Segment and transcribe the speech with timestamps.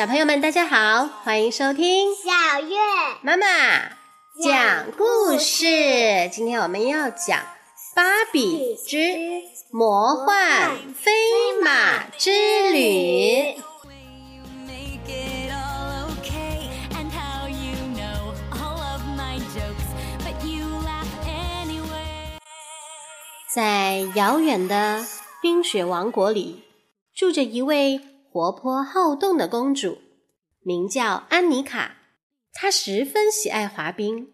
[0.00, 2.74] 小朋友们，大家好，欢迎收听小月
[3.20, 3.46] 妈妈
[4.42, 5.66] 讲故事。
[6.32, 7.38] 今天我们要讲
[7.94, 8.96] 《芭比之
[9.70, 11.12] 魔幻飞
[11.62, 12.30] 马之
[12.72, 13.56] 旅》。
[23.54, 25.04] 在遥远的
[25.42, 26.64] 冰雪王国里，
[27.14, 28.00] 住着一位
[28.32, 29.98] 活泼好动的公主，
[30.60, 31.96] 名叫安妮卡。
[32.52, 34.28] 她十分喜爱滑冰。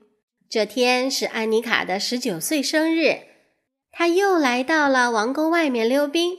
[0.51, 3.21] 这天是安妮卡的十九岁生日，
[3.91, 6.37] 她又来到了王宫外面溜冰。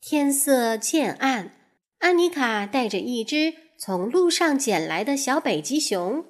[0.00, 1.52] 天色渐暗，
[1.98, 6.24] 安妮卡带着一只从路上捡来的小北极熊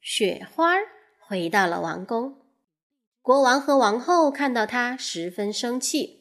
[0.00, 0.74] 雪花
[1.28, 2.34] 回到了王宫。
[3.22, 6.17] 国王和王后看到她，十分生气。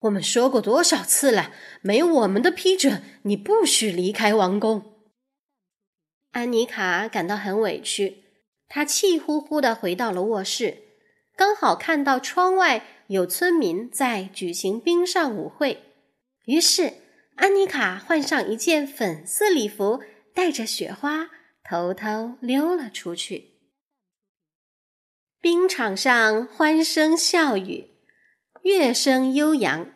[0.00, 4.94] 我们说过多少次了，没我们的批准，你不许离开王宫。
[6.30, 8.24] 安妮卡感到很委屈，
[8.68, 10.78] 她气呼呼的回到了卧室，
[11.36, 15.82] 刚好看到窗外有村民在举行冰上舞会，
[16.46, 16.94] 于是
[17.36, 21.28] 安妮卡换上一件粉色礼服，带着雪花，
[21.62, 23.50] 偷偷溜了出去。
[25.42, 27.89] 冰场上欢声笑语，
[28.62, 29.86] 乐声悠扬。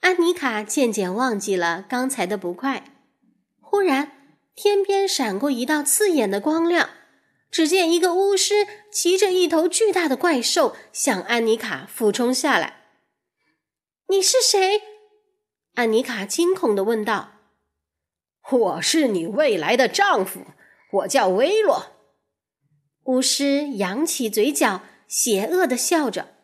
[0.00, 2.84] 安妮卡渐渐忘记了刚才的不快。
[3.60, 4.12] 忽然，
[4.54, 6.90] 天边闪过一道刺眼的光亮，
[7.50, 12.84] 只见一个巫师骑着一头巨大的怪兽向安妮卡俯冲下来。
[14.08, 14.82] “你是谁？”
[15.74, 17.32] 安妮卡惊恐地问道。
[18.50, 20.46] “我是你未来的丈夫，
[20.92, 21.92] 我叫威洛。”
[23.04, 26.36] 巫师扬起嘴角，邪恶的笑着：“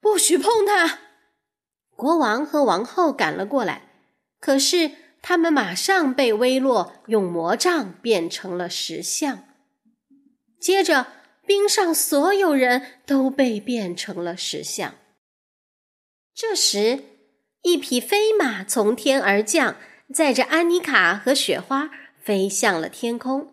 [0.00, 0.98] 不许碰他！”
[1.94, 3.82] 国王和王后赶了过来，
[4.40, 9.44] 可是他们马上被威洛用魔杖变成了石像。
[10.58, 11.06] 接着，
[11.46, 14.94] 冰上所有人都被变成了石像。
[16.34, 17.04] 这时，
[17.62, 19.76] 一匹飞马从天而降，
[20.14, 23.52] 载着安妮卡和雪花飞向了天空。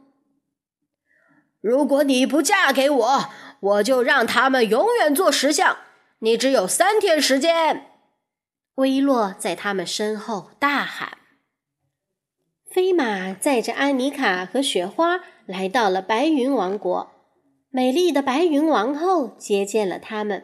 [1.60, 5.78] 如果你不嫁给我，我就让他们永远做石像。
[6.20, 7.92] 你只有三天时间。
[8.76, 11.18] 威洛在他们身后大喊。
[12.70, 17.12] 飞马载着安妮卡和雪花来到了白云王国，
[17.70, 20.44] 美丽的白云王后接见了他们。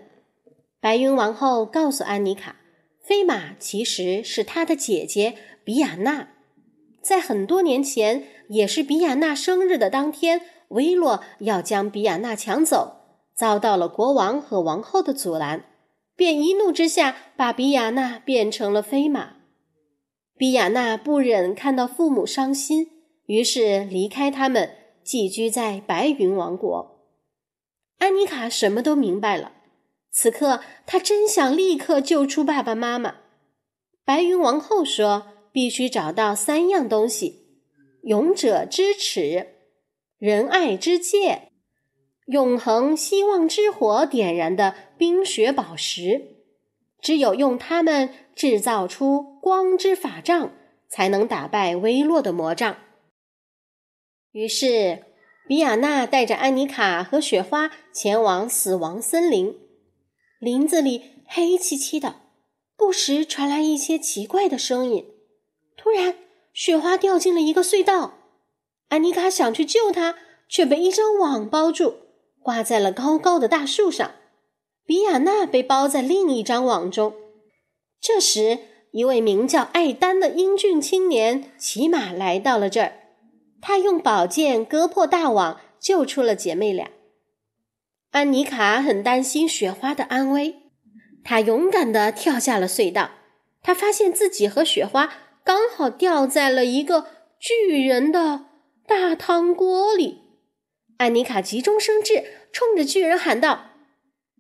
[0.80, 2.56] 白云王后告诉安妮卡，
[3.04, 6.30] 飞马其实是她的姐姐比亚娜，
[7.02, 10.42] 在很多年前，也是比亚娜生日的当天。
[10.70, 13.03] 威洛要将比亚娜抢走，
[13.36, 15.66] 遭到了国王和王后的阻拦，
[16.16, 19.38] 便一怒之下把比亚娜变成了飞马。
[20.38, 22.88] 比亚娜不忍看到父母伤心，
[23.26, 26.92] 于是离开他们，寄居在白云王国。
[28.00, 29.54] 安妮卡什么都明白了，
[30.12, 33.16] 此刻她真想立刻救出爸爸妈妈。
[34.04, 37.48] 白云王后说：“必须找到三样东西：
[38.04, 39.50] 勇者之齿。”
[40.20, 41.53] 仁爱之戒，
[42.28, 46.38] 永恒希望之火点燃的冰雪宝石，
[47.02, 50.52] 只有用它们制造出光之法杖，
[50.88, 52.78] 才能打败微弱的魔杖。
[54.32, 55.04] 于是，
[55.48, 59.60] 比亚娜带着安妮卡和雪花前往死亡森林。
[60.40, 62.22] 林子里黑漆漆的，
[62.78, 65.06] 不时传来一些奇怪的声音。
[65.76, 66.16] 突然，
[66.54, 68.20] 雪花掉进了一个隧道。
[68.88, 70.16] 安妮卡想去救她，
[70.48, 71.96] 却被一张网包住，
[72.44, 74.12] 挂在了高高的大树上。
[74.86, 77.16] 比亚娜被包在另一张网中。
[78.02, 78.60] 这时，
[78.92, 82.94] 一位名叫艾丹的英俊青年骑马来到了这儿，
[83.62, 86.90] 他用宝剑割破大网，救出了姐妹俩。
[88.12, 90.58] 安妮卡很担心雪花的安危，
[91.24, 93.12] 她勇敢地跳下了隧道。
[93.62, 95.10] 她发现自己和雪花
[95.46, 97.08] 刚好掉在了一个
[97.40, 98.48] 巨人的。
[98.86, 100.23] 大汤锅里，
[100.98, 103.72] 安妮卡急中生智，冲着巨人喊道：“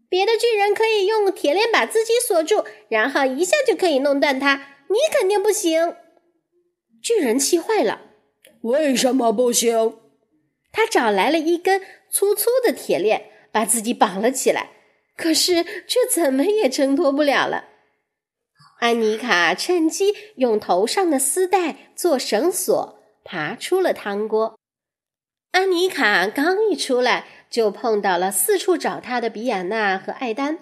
[0.07, 5.95] 别的巨人可以用铁链把自己锁住，然后一下就可以弄断它，你肯定不行。”
[7.01, 8.01] 巨人气坏了
[8.61, 9.97] ：“为什么不行？”
[10.71, 14.71] 他找来了一根粗粗的铁链，把自己绑了起来，
[15.17, 17.65] 可是却怎么也挣脱不了了。
[18.79, 22.99] 安妮卡趁机用头上的丝带做绳索。
[23.25, 24.59] 爬出了汤锅，
[25.53, 30.57] 安妮卡刚一出来，就碰到了四处找她的比亚娜和艾丹。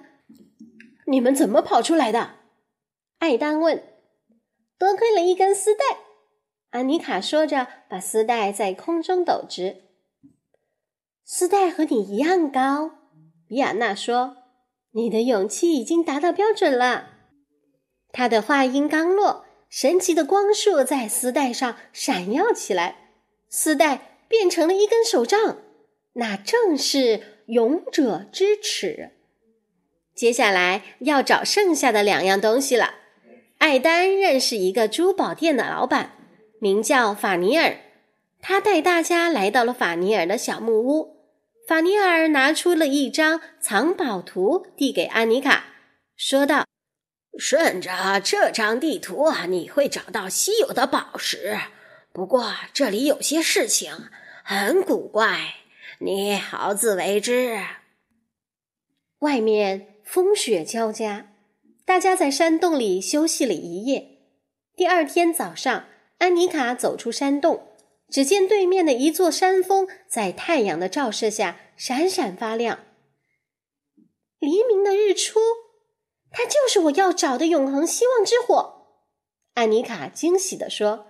[1.08, 2.32] 你们怎么跑出来的？
[3.20, 3.82] 艾丹问。
[4.78, 5.84] 多亏了一根丝带。
[6.72, 9.78] 安妮卡说着，把丝带在空中抖直。
[11.24, 12.92] 丝带和你一样高，
[13.48, 14.36] 比亚娜说
[14.92, 17.12] ：“你的勇气已经达到标准了。”
[18.12, 23.14] 他的话音刚落，神奇的光束在丝带上闪耀起来，
[23.48, 25.58] 丝带变成了一根手杖，
[26.14, 29.12] 那正是勇者之尺。
[30.16, 32.96] 接下来要找剩下的两样东西了。
[33.58, 36.14] 艾丹认识一个珠宝店的老板，
[36.62, 37.76] 名叫法尼尔，
[38.42, 41.18] 他带大家来到了法尼尔的小木屋。
[41.68, 45.66] 法尼尔拿出了一张藏宝图，递给安妮卡，
[46.16, 46.66] 说道。
[47.38, 51.58] 顺着这张地图，你会找到稀有的宝石。
[52.12, 54.10] 不过这里有些事情
[54.54, 55.56] 很古怪，
[56.00, 57.58] 你好自为之。
[59.20, 61.32] 外面风雪交加，
[61.86, 64.20] 大家在山洞里休息了一夜。
[64.76, 65.86] 第二天早上，
[66.18, 67.66] 安妮卡走出山洞，
[68.10, 72.80] 只见对面的一座山峰在太阳的照射下闪闪发亮。
[74.38, 75.40] 黎明的日出。
[76.30, 78.98] 它就是我要找的永恒希望之火，
[79.54, 81.08] 安妮卡惊喜地说。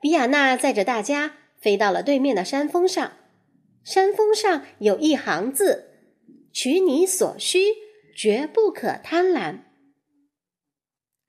[0.00, 3.12] 比亚娜载着大家飞到了对面的山峰上，
[3.84, 5.92] 山峰上有一行字
[6.52, 7.60] ：“取你所需，
[8.14, 9.60] 绝不可贪婪。”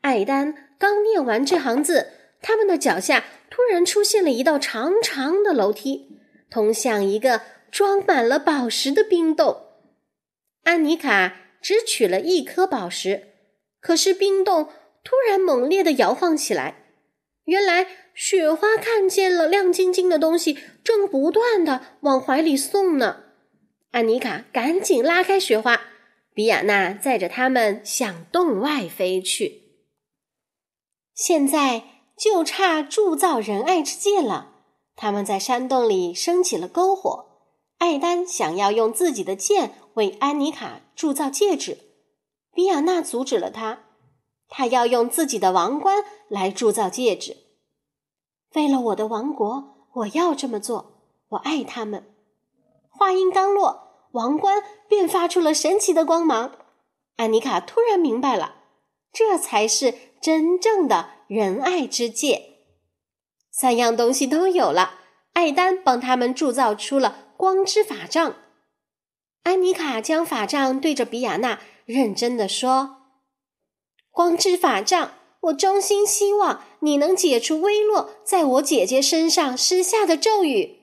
[0.01, 2.07] 艾丹刚念完这行字，
[2.41, 6.19] 他们的脚下突然出现了一道长长的楼梯，
[6.49, 7.41] 通向一个
[7.71, 9.67] 装满了宝石的冰洞。
[10.63, 11.41] 安妮卡。
[11.63, 13.29] 只取了一颗宝石，
[13.79, 14.67] 可是冰洞
[15.01, 16.89] 突然猛烈的摇晃起来。
[17.45, 23.23] 原来雪花看见了亮晶晶的东西，正不断的往怀里送呢。
[23.91, 25.81] 安妮卡赶紧拉开雪花，
[26.33, 29.61] 比亚娜载着他们向洞外飞去。
[31.13, 31.83] 现在
[32.17, 34.51] 就差铸造仁爱之戒了。
[34.95, 37.25] 他们在山洞里升起了篝火。
[37.79, 39.75] 艾丹想要用自己的剑。
[39.95, 41.77] 为安妮卡铸造戒指，
[42.51, 43.83] 比亚娜阻止了他。
[44.49, 47.37] 他要用自己的王冠来铸造戒指。
[48.53, 51.01] 为了我的王国，我要这么做。
[51.29, 52.13] 我爱他们。
[52.89, 56.51] 话音刚落，王冠便发出了神奇的光芒。
[57.15, 58.55] 安妮卡突然明白了，
[59.11, 62.59] 这才是真正的仁爱之戒。
[63.51, 64.99] 三样东西都有了，
[65.33, 68.35] 艾丹帮他们铸造出了光之法杖。
[69.43, 72.97] 安妮卡将法杖对着比亚娜，认真的说
[74.09, 75.11] ：“光之法杖，
[75.41, 80.79] 我衷心希望你能解除薇洛在我姐姐身上施下的咒语。”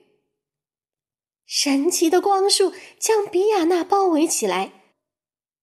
[1.45, 4.71] 神奇的光束将比亚娜包围起来，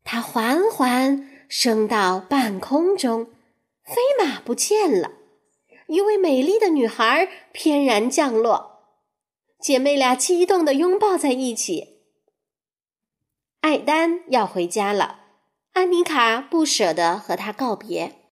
[0.05, 3.31] 它缓缓升到半空中，
[3.85, 5.13] 飞马不见了。
[5.87, 8.83] 一位美丽的女孩翩然降落，
[9.59, 12.03] 姐妹俩激动的拥抱在一起。
[13.63, 15.21] 艾丹要回家了，
[15.73, 18.28] 安妮卡不舍得和他告别。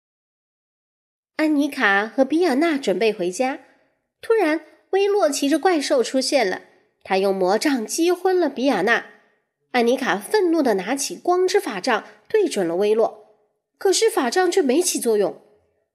[1.42, 3.58] 安妮卡和比亚娜准备回家，
[4.20, 4.60] 突然，
[4.90, 6.62] 威洛骑着怪兽出现了。
[7.02, 9.06] 他用魔杖击昏了比亚娜。
[9.72, 13.26] 安妮卡愤怒的拿起光之法杖，对准了威洛，
[13.76, 15.42] 可是法杖却没起作用。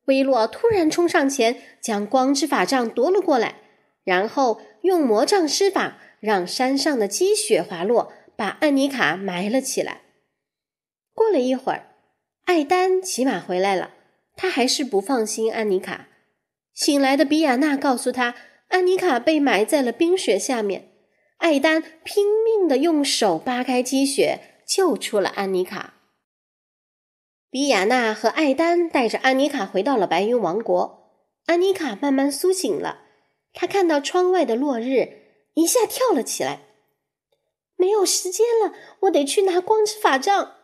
[0.08, 3.56] 威洛突然冲上前，将光之法杖夺了过来，
[4.04, 8.12] 然后用魔杖施法，让山上的积雪滑落。
[8.36, 10.02] 把安妮卡埋了起来。
[11.14, 11.88] 过了一会儿，
[12.44, 13.92] 艾丹骑马回来了，
[14.38, 16.08] 他还是不放心安妮卡。
[16.74, 18.36] 醒来的比亚娜告诉他，
[18.70, 20.94] 安妮卡被埋在了冰雪下面。
[21.38, 25.96] 艾丹拼命的用手扒开积雪，救出了安妮卡。
[27.50, 31.12] 比亚娜和艾丹带着安妮卡回到了白云王国。
[31.46, 33.02] 安妮卡慢慢苏醒了，
[33.54, 35.22] 她看到窗外的落日，
[35.54, 36.62] 一下跳了起来。
[37.76, 40.56] 没有时间了，我得去拿光之法杖。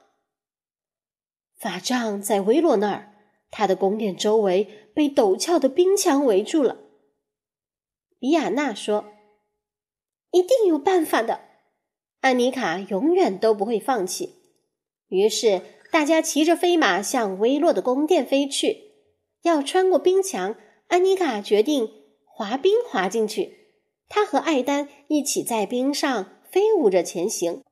[1.57, 3.12] 法杖在维洛那儿，
[3.53, 6.79] 他的宫殿周围被陡峭的冰墙围住了。
[8.19, 9.05] 比亚娜说
[10.33, 11.41] ：“一定有办法的。”
[12.21, 14.35] 安妮卡永远都不会放弃。
[15.07, 18.91] 于是，大家骑着飞马向维洛的宫殿飞去。
[19.43, 20.55] 要穿过冰墙，
[20.87, 21.89] 安妮卡决定
[22.25, 23.75] 滑冰滑进去。
[24.09, 26.39] 她和艾丹一起在冰上。
[26.53, 27.63] 飞舞着前行，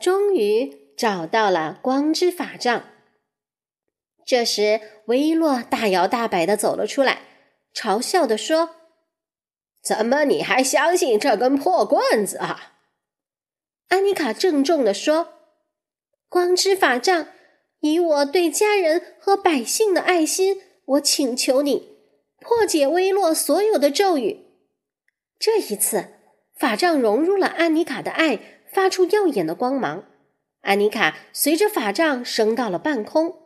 [0.00, 2.82] 终于找到了光之法杖。
[4.24, 7.22] 这时，维洛大摇大摆的走了出来，
[7.74, 8.76] 嘲笑的说
[9.82, 12.74] ：“怎么你还相信这根破棍子啊？”
[13.88, 15.34] 安妮卡郑重的说
[16.30, 17.28] ：“光之法杖，
[17.80, 21.98] 以我对家人和百姓的爱心，我请求你，
[22.40, 24.46] 破解威洛所有的咒语。
[25.38, 26.14] 这一次，
[26.56, 28.38] 法杖融入了安妮卡的爱，
[28.72, 30.04] 发出耀眼的光芒。
[30.60, 33.41] 安妮卡随着法杖升到了半空，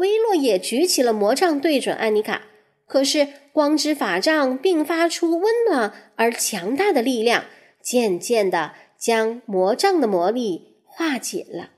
[0.00, 2.42] 威洛也举起了魔杖对准安妮卡。
[2.86, 7.44] 可是，光之法杖并发出温暖而强大的力量，
[7.80, 11.70] 渐渐的将魔杖的魔力化解了。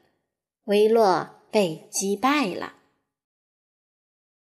[0.64, 2.74] 威洛被击败了。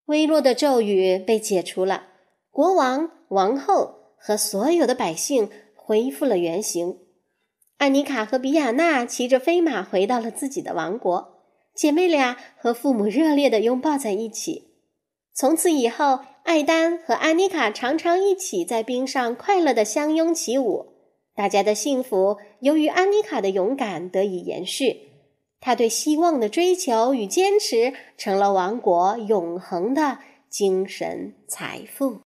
[0.06, 2.08] 威洛的咒语被解除了，
[2.50, 6.98] 国王、王后和所有的百姓恢复了原形。
[7.78, 11.41] 安妮卡和比亚娜骑着飞马回到了自己的王国，
[11.74, 14.68] 姐妹俩和父母热烈的拥抱在一起。
[15.34, 20.92] 从此以后，艾丹和安妮卡常常一起在冰上快乐的相拥起舞。
[21.34, 25.08] 大家的幸福由于安妮卡的勇敢得以延续，
[25.60, 30.18] 她对希望的追求与坚持成了王国永恒的
[30.50, 32.20] 精神财富。